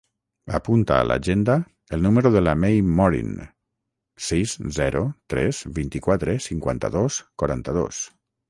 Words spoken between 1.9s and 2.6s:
el número de la